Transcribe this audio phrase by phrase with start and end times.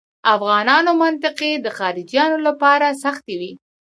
[0.35, 3.51] افغانانو منطقې د خارجیانو لپاره سختې وې.